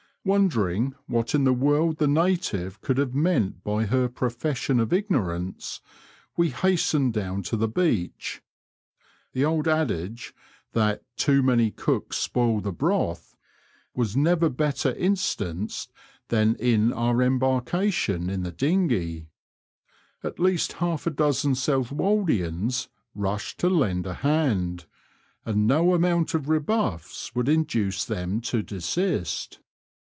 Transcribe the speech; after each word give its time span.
Wondering 0.23 0.93
what 1.07 1.33
in 1.33 1.45
the 1.45 1.51
world 1.51 1.97
the 1.97 2.07
native 2.07 2.79
could 2.81 2.99
have 2.99 3.15
meant 3.15 3.63
by 3.63 3.85
her 3.87 4.07
profession 4.07 4.79
of 4.79 4.93
ignorance, 4.93 5.81
we 6.37 6.51
hastened 6.51 7.13
down 7.15 7.41
to 7.41 7.57
the 7.57 7.67
beach. 7.67 8.43
The 9.33 9.43
old 9.43 9.67
adage 9.67 10.35
that 10.73 11.01
too 11.17 11.41
many 11.41 11.71
cooks 11.71 12.17
spoil 12.17 12.61
the 12.61 12.71
broth" 12.71 13.35
was 13.95 14.15
never 14.15 14.47
better 14.47 14.91
instanced 14.91 15.91
than 16.27 16.53
in 16.57 16.93
our 16.93 17.23
embarkation 17.23 18.29
in 18.29 18.43
the 18.43 18.51
dinghey. 18.51 19.25
At 20.23 20.37
least 20.37 20.73
half 20.73 21.07
a 21.07 21.09
dozen 21.09 21.55
South 21.55 21.89
woldians 21.89 22.89
rushed 23.15 23.59
to 23.61 23.69
lend 23.69 24.05
a 24.05 24.13
hand, 24.13 24.85
and 25.47 25.65
no 25.65 25.95
amount 25.95 26.35
of 26.35 26.47
rebuffs 26.47 27.33
would 27.33 27.49
induce 27.49 28.05
them 28.05 28.39
to 28.41 28.61
desist. 28.61 29.57